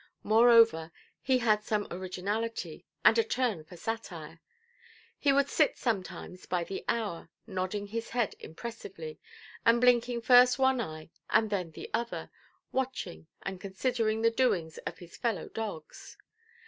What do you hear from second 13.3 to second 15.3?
and considering the doings of his